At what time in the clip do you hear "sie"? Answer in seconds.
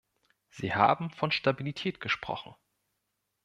0.49-0.73